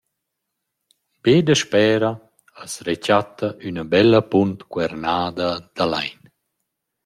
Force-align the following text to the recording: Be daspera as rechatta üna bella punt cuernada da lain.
Be 1.21 1.33
daspera 1.47 2.11
as 2.63 2.73
rechatta 2.87 3.47
üna 3.67 3.83
bella 3.93 4.21
punt 4.31 4.59
cuernada 4.71 5.49
da 5.75 5.85
lain. 5.93 6.21